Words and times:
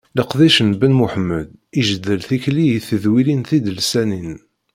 Leqdic 0.17 0.57
n 0.67 0.69
Ben 0.79 0.93
Muḥemmed 0.99 1.47
ijeddel 1.79 2.21
tikli 2.27 2.65
i 2.71 2.79
tedwilin 2.87 3.41
tidelsanin. 3.49 4.31